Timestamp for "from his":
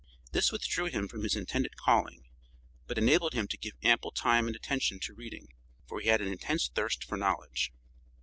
1.07-1.35